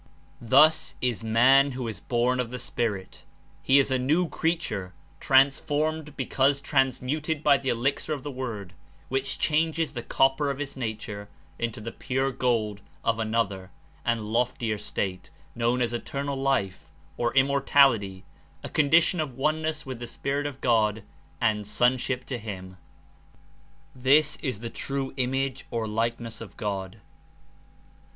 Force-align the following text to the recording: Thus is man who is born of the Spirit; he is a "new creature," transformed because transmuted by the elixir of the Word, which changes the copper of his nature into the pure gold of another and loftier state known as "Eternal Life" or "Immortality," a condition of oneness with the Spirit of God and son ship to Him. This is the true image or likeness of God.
Thus 0.41 0.95
is 0.99 1.21
man 1.23 1.73
who 1.73 1.87
is 1.87 1.99
born 1.99 2.39
of 2.39 2.49
the 2.49 2.57
Spirit; 2.57 3.23
he 3.61 3.77
is 3.77 3.91
a 3.91 3.99
"new 3.99 4.27
creature," 4.27 4.93
transformed 5.19 6.17
because 6.17 6.59
transmuted 6.59 7.43
by 7.43 7.59
the 7.59 7.69
elixir 7.69 8.11
of 8.11 8.23
the 8.23 8.31
Word, 8.31 8.73
which 9.09 9.37
changes 9.37 9.93
the 9.93 10.01
copper 10.01 10.49
of 10.49 10.57
his 10.57 10.75
nature 10.75 11.29
into 11.59 11.79
the 11.79 11.91
pure 11.91 12.31
gold 12.31 12.81
of 13.03 13.19
another 13.19 13.69
and 14.03 14.21
loftier 14.21 14.79
state 14.79 15.29
known 15.53 15.83
as 15.83 15.93
"Eternal 15.93 16.35
Life" 16.35 16.89
or 17.15 17.31
"Immortality," 17.35 18.23
a 18.63 18.69
condition 18.69 19.19
of 19.19 19.35
oneness 19.37 19.85
with 19.85 19.99
the 19.99 20.07
Spirit 20.07 20.47
of 20.47 20.61
God 20.61 21.03
and 21.39 21.67
son 21.67 21.99
ship 21.99 22.25
to 22.25 22.39
Him. 22.39 22.77
This 23.95 24.37
is 24.37 24.61
the 24.61 24.71
true 24.71 25.13
image 25.17 25.67
or 25.69 25.87
likeness 25.87 26.41
of 26.41 26.57
God. 26.57 27.01